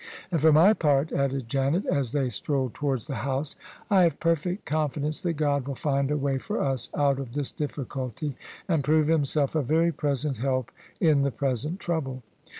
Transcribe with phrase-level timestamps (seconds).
[0.31, 3.55] "And for my part," added Janet, as they strolled towards the house,"
[3.91, 7.51] I have perfect confidence that God will find a way for us out of this
[7.51, 8.35] difficulty,
[8.67, 12.23] and prove Himself a very present help in the present trouble.